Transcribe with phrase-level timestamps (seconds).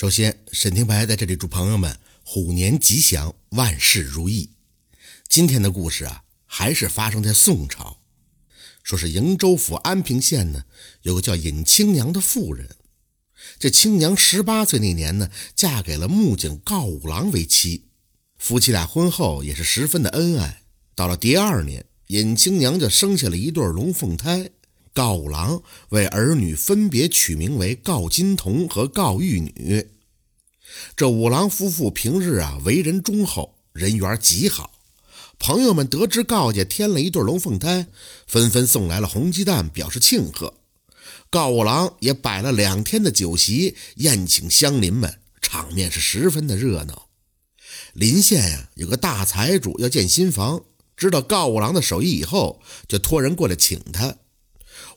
[0.00, 1.94] 首先，沈廷白在这里祝朋友们
[2.24, 4.48] 虎年吉祥，万事如意。
[5.28, 8.00] 今天的故事啊，还是发生在宋朝。
[8.82, 10.64] 说是瀛州府安平县呢，
[11.02, 12.76] 有个叫尹青娘的妇人。
[13.58, 17.88] 这青娘十八岁那年呢，嫁给了木匠告五郎为妻。
[18.38, 20.62] 夫妻俩婚后也是十分的恩爱。
[20.94, 24.48] 到了第二年，尹青娘就生下了一对龙凤胎。
[25.00, 29.88] 告五郎为儿女分别取名为告金童和告玉女。
[30.94, 34.72] 这五郎夫妇平日啊为人忠厚，人缘极好。
[35.38, 37.86] 朋友们得知告家添了一对龙凤胎，
[38.26, 40.52] 纷纷送来了红鸡蛋表示庆贺。
[41.30, 47.08] 告五郎也摆了两天的酒席，宴请乡邻们，场面是十分的热闹。
[47.94, 50.62] 临县呀有个大财主要建新房，
[50.94, 54.14] 知道告五郎的手艺以后，就托人过来请他。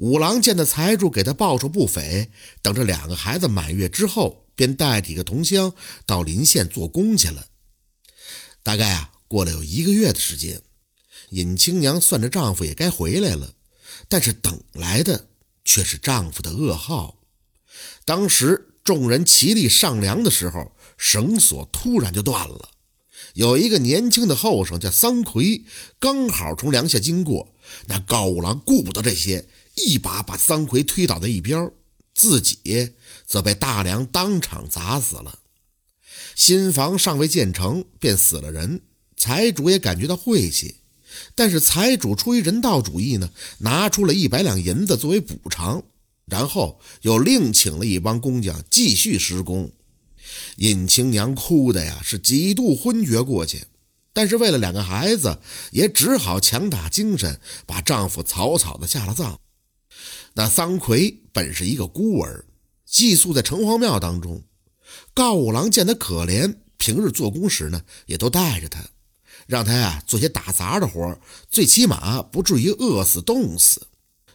[0.00, 2.30] 五郎见的财主给他报酬不菲，
[2.62, 5.74] 等着两个孩子满月之后，便带几个同乡
[6.06, 7.48] 到临县做工去了。
[8.62, 10.62] 大概啊，过了有一个月的时间，
[11.28, 13.52] 尹青娘算着丈夫也该回来了，
[14.08, 15.26] 但是等来的
[15.66, 17.18] 却是丈夫的噩耗。
[18.06, 22.70] 当时众人齐力上梁的时候，绳索突然就断了。
[23.34, 25.62] 有一个年轻的后生叫桑奎，
[25.98, 27.54] 刚好从梁下经过，
[27.88, 29.46] 那高五郎顾不得这些。
[29.86, 31.70] 一把把桑奎推倒在一边，
[32.14, 32.92] 自己
[33.26, 35.38] 则被大梁当场砸死了。
[36.34, 38.82] 新房尚未建成，便死了人，
[39.16, 40.76] 财主也感觉到晦气。
[41.34, 45.82] 但是财主出于人道主义呢，拿出了一百两银子作为补偿，
[46.26, 49.72] 然后又另请了一帮工匠继续施工。
[50.56, 53.64] 尹青娘哭的呀是几度昏厥过去，
[54.12, 55.40] 但是为了两个孩子，
[55.72, 59.40] 也只好强打精神，把丈夫草草的下了葬。
[60.34, 62.44] 那桑奎本是一个孤儿，
[62.86, 64.42] 寄宿在城隍庙当中。
[65.12, 68.80] 告五郎见他可怜，平日做工时呢，也都带着他，
[69.46, 71.18] 让他呀做些打杂的活，
[71.50, 73.88] 最起码不至于饿死冻死。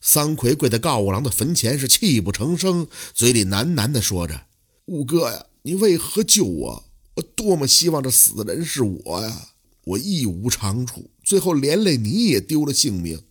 [0.00, 4.46] 桑奎跪在告五郎的坟前，是泣不成声，嘴里喃喃地说着
[4.86, 6.84] ：“五哥呀，你为何救我？
[7.14, 9.48] 我多么希望这死的人是我呀！
[9.84, 13.22] 我一无长处，最后连累你也丢了性命，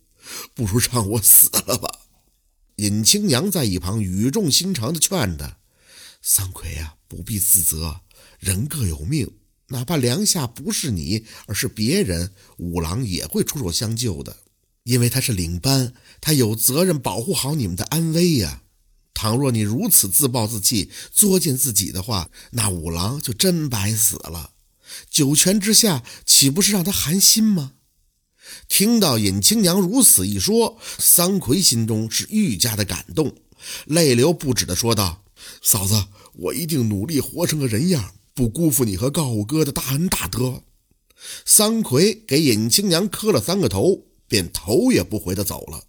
[0.54, 1.98] 不如让我死了吧。”
[2.76, 5.58] 尹青娘在一旁语重心长地劝他
[6.22, 8.00] ：“桑奎啊，不必自责，
[8.38, 9.30] 人各有命，
[9.68, 14.36] 哪怕梁下不是你，而是别人，五郎也会出手相救的。
[14.84, 18.62] 因为他是领班，他有责任保护好你们的安危呀。
[19.14, 24.52] 倘若你如此自暴自弃，作践自己的话，那五郎就真白死了。
[25.08, 27.74] 九泉之下，岂不是让他寒心吗？”
[28.68, 33.34] 听到尹青娘如此一说，桑奎心中是愈加的感动，
[33.86, 35.24] 泪流不止的说道
[35.62, 40.62] ：“嫂子，我一定努力活成个人样，不辜负你和告五哥的大恩大德。”
[41.44, 45.84] 桑奎给尹青娘磕了三个头，便头也不回的走了。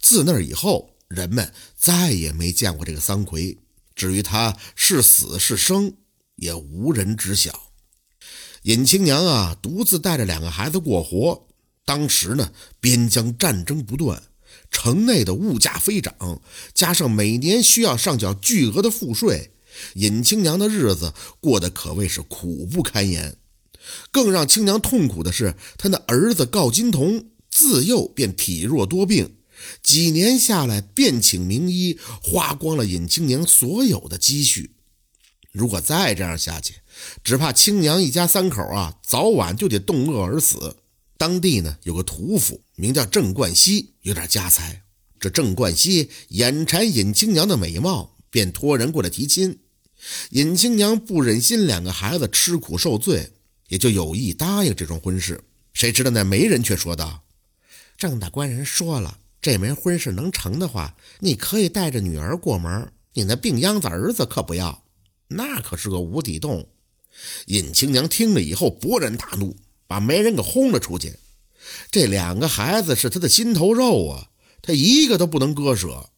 [0.00, 3.58] 自那以后，人们再也没见过这个桑奎，
[3.94, 5.94] 至于他是死是生，
[6.34, 7.70] 也无人知晓。
[8.62, 11.46] 尹青娘啊，独自带着两个孩子过活。
[11.86, 14.20] 当时呢，边疆战争不断，
[14.72, 16.42] 城内的物价飞涨，
[16.74, 19.52] 加上每年需要上缴巨额的赋税，
[19.94, 23.36] 尹青娘的日子过得可谓是苦不堪言。
[24.10, 29.36] 更让青娘痛苦的是，她那儿子告金童自幼便体弱多病，
[29.80, 34.72] 几年下来便请名医，花光了尹青娘所有的积蓄。
[35.52, 36.74] 如果再这样下去，
[37.22, 40.78] 只怕青娘一家三口啊，早晚就得冻饿而死。
[41.18, 44.82] 当地呢有个屠夫名叫郑冠希，有点家财。
[45.18, 49.58] 这郑冠希眼馋尹青娘的美貌，便托人过来提亲。
[50.30, 53.32] 尹青娘不忍心两个孩子吃苦受罪，
[53.68, 55.42] 也就有意答应这桩婚事。
[55.72, 57.24] 谁知道那媒人却说道
[57.96, 64.84] ：“郑大官人说了，这门婚事能成的话，你可以带着女儿过门，你那病秧子儿子可不要，
[65.28, 66.68] 那可是个无底洞。”
[67.46, 69.56] 尹青娘听了以后勃然大怒。
[69.86, 71.14] 把媒人给轰了出去。
[71.90, 74.28] 这两个孩子是他的心头肉啊，
[74.62, 76.10] 他一个都不能割舍。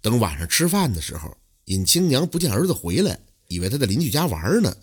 [0.00, 3.18] 等晚上吃饭的时候，尹青娘不见儿子回来，
[3.48, 4.76] 以为他在邻居家玩呢。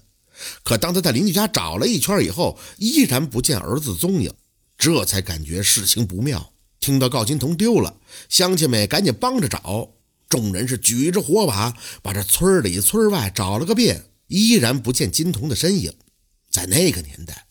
[0.64, 4.34] 可当他在邻居家找了一圈以后，依然不见儿子踪影，
[4.78, 6.52] 这才感觉事情不妙。
[6.80, 7.98] 听到告金童丢了，
[8.30, 9.90] 乡亲们赶紧帮着找。
[10.28, 15.94] 众人是举着火把，把这村里村外找了个遍，依然不见金童的身影。
[16.52, 17.45] 在那个年代。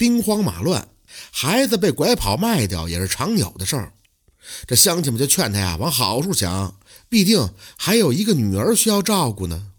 [0.00, 0.88] 兵荒马乱，
[1.30, 3.92] 孩子被拐跑卖掉也是常有的事儿。
[4.66, 6.80] 这乡亲们就劝他呀，往好处想，
[7.10, 9.72] 必定还有一个女儿需要照顾呢。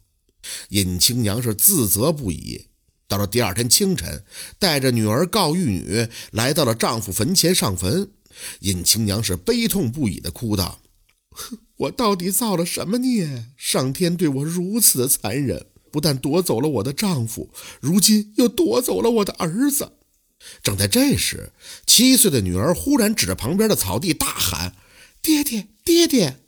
[0.69, 2.67] 尹青娘是自责不已。
[3.07, 4.23] 到了第二天清晨，
[4.59, 8.11] 带着女儿告玉女来到了丈夫坟前上坟。
[8.59, 10.81] 尹青娘是悲痛不已的哭道
[11.77, 13.47] ：“我到底造了什么孽？
[13.57, 19.93] 上天对我如此的残忍，不但夺走了我的丈夫，如今又夺走了我的儿子。”
[20.63, 21.51] 正在这时，
[21.85, 24.75] 七岁的女儿忽然指着旁边的草地大喊
[25.21, 26.39] ：“爹爹，爹爹！”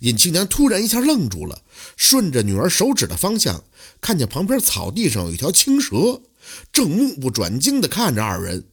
[0.00, 1.62] 尹青娘突然一下愣住了，
[1.96, 3.64] 顺着女儿手指的方向，
[4.00, 6.22] 看见旁边草地上有一条青蛇，
[6.72, 8.66] 正目不转睛地看着二人。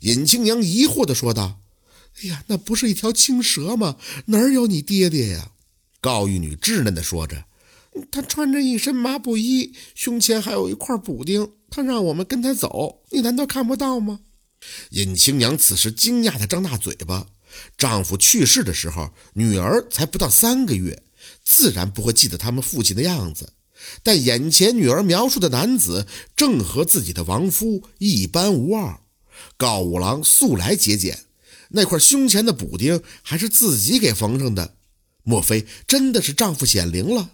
[0.00, 1.60] 尹青娘疑惑地说道
[2.22, 3.96] ：“哎呀，那不是一条青蛇吗？
[4.26, 5.50] 哪有你爹爹呀？”
[6.00, 7.44] 高玉女稚嫩地说着
[8.10, 14.20] ：“他穿着一身麻布衣，胸前还有一块补丁，他让我们跟他走，你难道看不到吗？”
[14.90, 17.28] 尹青娘此时惊讶地张大嘴巴。
[17.78, 21.04] 丈夫去世的时候，女儿才不到三个月，
[21.44, 23.52] 自然不会记得他们父亲的样子。
[24.02, 28.98] 但眼前女儿描述的男子，正和自己的亡夫一般无二。
[29.56, 31.26] 告五郎素来节俭，
[31.68, 34.74] 那块胸前的补丁还是自己给缝上的，
[35.22, 37.30] 莫非真的是丈夫显灵了？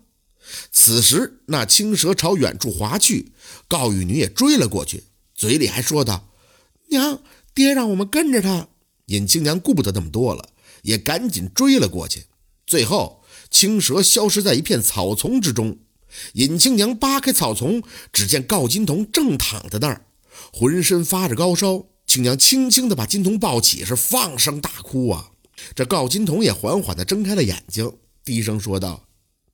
[0.72, 3.32] 此时，那青蛇朝远处划去，
[3.68, 5.04] 告玉女也追了过去，
[5.34, 6.28] 嘴里还说道
[6.90, 7.22] ：“娘，
[7.54, 8.68] 爹让我们跟着他。”
[9.06, 10.50] 尹青娘顾不得那么多了，
[10.82, 12.26] 也赶紧追了过去。
[12.66, 15.78] 最后，青蛇消失在一片草丛之中。
[16.34, 17.82] 尹青娘扒开草丛，
[18.12, 20.04] 只见告金童正躺在那儿，
[20.52, 21.86] 浑身发着高烧。
[22.06, 25.30] 青娘轻轻地把金童抱起，是放声大哭啊。
[25.74, 27.92] 这告金童也缓缓地睁开了眼睛，
[28.24, 29.06] 低声说道：“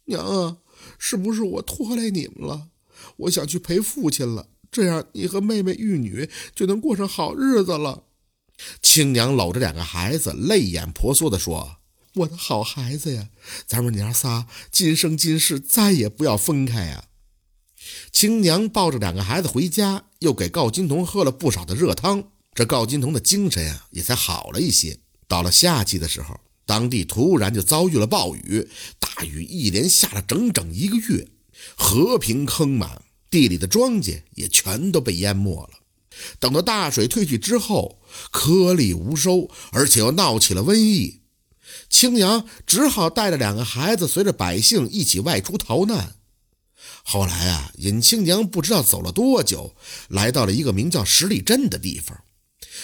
[0.07, 0.57] 娘啊，
[0.99, 2.69] 是不是我拖累你们了？
[3.17, 8.05] 我想去陪父亲了，这样你和妹妹玉女就能过上好日子了。”
[8.81, 11.77] 青娘搂着两个孩子，泪眼婆娑地说
[12.17, 13.29] ：“我的好孩子呀，
[13.67, 17.05] 咱们娘仨今生今世再也不要分开呀！”
[18.11, 24.99] 青娘抱着两个孩子回家，又给郜金童喝了不少的热汤，这郜金童的精神呀也才好了一些。
[25.29, 28.69] 到了夏季的时候，当地突然就遭遇了暴雨，
[28.99, 31.29] 大雨一连下了整整一个月，
[31.77, 35.71] 河平坑满，地里的庄稼也全都被淹没了。
[36.41, 41.21] 等到大水退去之后，颗粒无收，而且又闹起了瘟疫。
[41.89, 46.17] 青阳只好带着两个孩子，随着百姓一起外出逃难。
[47.05, 49.77] 后来啊，尹青娘不知道走了多久，
[50.09, 52.25] 来到了一个名叫十里镇的地方，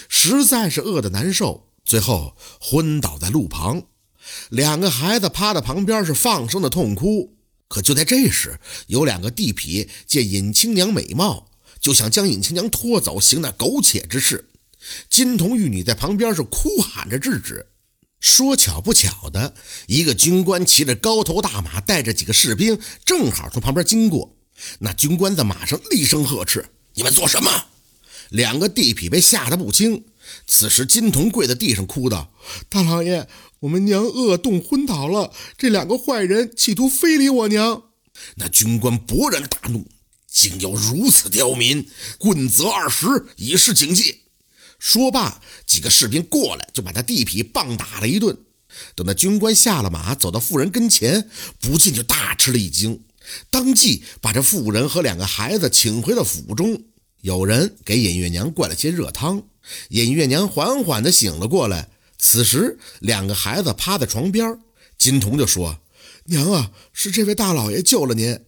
[0.09, 3.83] 实在是饿得难受，最后昏倒在路旁。
[4.51, 7.37] 两个孩子趴在旁边，是放声的痛哭。
[7.69, 11.49] 可就在这时，有两个地痞见尹青娘美貌。
[11.81, 14.49] 就想将尹青娘拖走，行那苟且之事。
[15.11, 17.67] 金童玉女在旁边是哭喊着制止。
[18.21, 19.55] 说巧不巧的，
[19.89, 24.37] 一个军官骑着高头大马，带着几个士兵，正好从旁边经过。
[24.79, 27.67] 那军官在马上厉声呵斥：“你们做什么？”
[28.31, 30.05] 两个地痞被吓得不轻。
[30.47, 32.33] 此时，金童跪在地上哭道
[32.69, 33.29] ：“大老爷，
[33.61, 37.85] 我们娘饿冻昏倒了，这两个坏人企图非礼我娘。”
[38.37, 39.89] 那军官勃然大怒。
[40.35, 41.87] 竟有如此刁民，
[42.19, 44.21] 棍责二十，以示警戒。
[44.79, 48.39] 说罢，几个士兵过来，就把他地痞棒打了一顿。
[48.95, 51.29] 等那军官下了马，走到妇人跟前，
[51.61, 53.05] 不禁就大吃了一惊，
[53.51, 56.83] 当即把这妇人和两个孩子请回了府中。
[57.21, 59.43] 有人给尹月娘灌了些热汤，
[59.91, 61.91] 尹月娘缓缓地醒了过来。
[62.19, 64.59] 此时，两个孩子趴在床边，
[64.97, 65.81] 金童就说
[66.27, 68.39] ：“娘啊，是这位大老爷救了您。”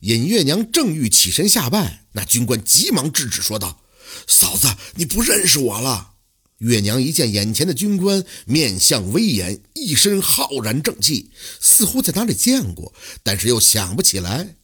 [0.00, 3.82] 尹月娘正欲起身下拜，那军官急忙制止，说道
[4.28, 6.12] ：“嫂子，你不认识我了。”
[6.58, 14.56] 月娘一见眼前的军官面相威严，一身浩然正气，似乎在哪里见过，但是又想不起来。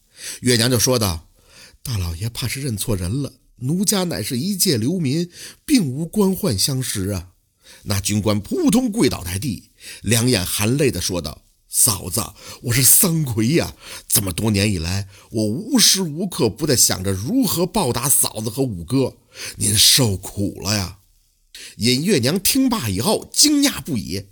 [0.43, 1.29] 月娘就说道
[1.83, 5.31] ：“大老爷怕是认错人了，奴家乃是一介流民，
[5.65, 7.31] 并无官宦相识啊。”
[7.85, 9.71] 那军官扑通跪倒在地，
[10.03, 11.43] 两眼含泪地说道。
[11.73, 12.21] 嫂子，
[12.63, 13.77] 我是桑奎呀！
[14.09, 19.17] 这么多年以来，我无时无刻不在想着如何报答嫂子和五哥，
[19.57, 20.99] 您受苦了呀！
[21.77, 24.27] 尹月娘听罢以后，惊讶不已。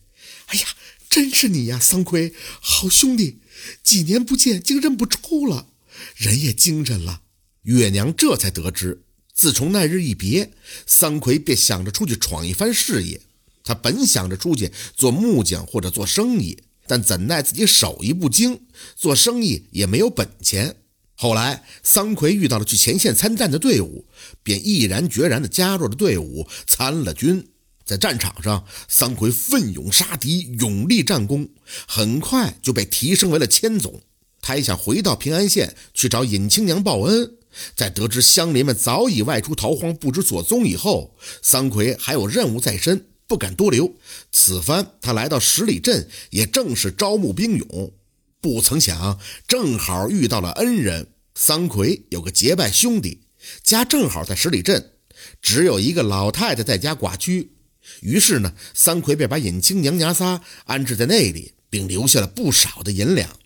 [0.46, 0.66] 哎呀，
[1.08, 3.38] 真是你呀，桑奎，好兄弟！
[3.84, 5.68] 几年不见，竟认不出了，
[6.16, 7.22] 人也精神了。
[7.62, 9.04] 月娘这才得知，
[9.38, 10.50] 自从那日一别，
[10.84, 13.20] 桑奎便想着出去闯一番事业。
[13.62, 16.58] 他本想着出去做木匠或者做生意。
[16.88, 18.62] 但怎奈自己手艺不精，
[18.96, 20.74] 做生意也没有本钱。
[21.14, 24.06] 后来，桑奎遇到了去前线参战的队伍，
[24.42, 27.46] 便毅然决然地加入了队伍，参了军。
[27.84, 31.48] 在战场上，桑奎奋勇杀敌，勇立战功，
[31.86, 34.00] 很快就被提升为了千总。
[34.40, 37.37] 他也想回到平安县去找尹青娘报恩。
[37.74, 43.94] 在得知乡邻们早已外出逃荒，不知所踪以后，三魁还有任务在身，不敢多留。
[44.32, 47.92] 此番他来到十里镇，也正是招募兵勇。
[48.40, 51.08] 不曾想，正好遇到了恩人。
[51.34, 53.22] 三魁有个结拜兄弟，
[53.62, 54.92] 家正好在十里镇，
[55.40, 57.52] 只有一个老太太在家寡居。
[58.00, 63.38] 于是呢，三魁便把尹青娘娘仨安置在那里，并留下了不少的银两。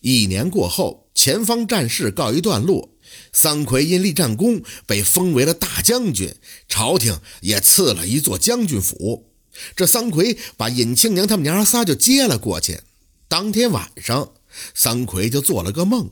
[0.00, 2.90] 一年过后，前方战事告一段落。
[3.32, 6.34] 三魁因立战功，被封为了大将军，
[6.68, 9.28] 朝廷也赐了一座将军府。
[9.76, 12.80] 这三魁把尹青娘他们娘仨就接了过去。
[13.28, 14.32] 当天晚上，
[14.74, 16.10] 三魁就做了个梦，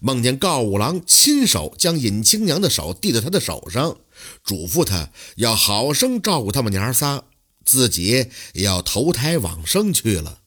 [0.00, 3.98] 梦见告五郎亲手将尹青娘的手递到他的手上，
[4.44, 7.24] 嘱咐他要好生照顾他们娘仨，
[7.64, 10.40] 自己也要投胎往生去了。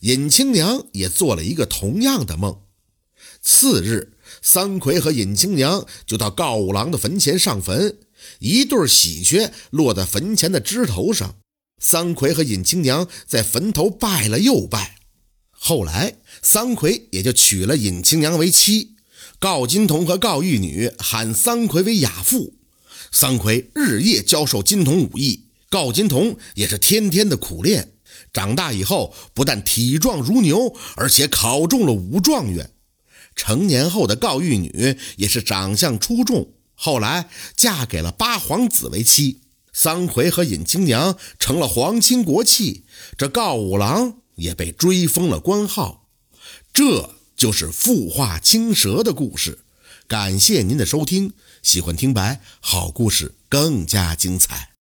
[0.00, 2.60] 尹青娘也做了一个同样的梦。
[3.40, 4.17] 次日。
[4.42, 7.98] 三魁和尹青娘就到告五郎的坟前上坟，
[8.38, 11.36] 一对喜鹊落在坟前的枝头上。
[11.80, 14.96] 三魁和尹青娘在坟头拜了又拜。
[15.50, 18.96] 后来，三魁也就娶了尹青娘为妻。
[19.40, 22.54] 告金童和告玉女喊三魁为亚父。
[23.12, 27.92] 三魁日夜教授金童武艺，告金童也是天天的苦练。
[28.32, 32.70] 长大以后，不但体壮如牛，而且考中了武状元。
[33.38, 39.40] 成年后的告玉女也是长相出众，后来嫁给了八皇子为妻。
[39.72, 42.84] 三魁和尹青娘成了皇亲国戚，
[43.16, 46.08] 这告五郎也被追封了官号。
[46.72, 49.60] 这就是富化青蛇的故事。
[50.08, 54.77] 感谢您的收听，喜欢听白好故事更加精彩。